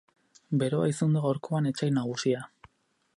[0.61, 2.41] Beroa izan du gaurkoan etsai nagusia.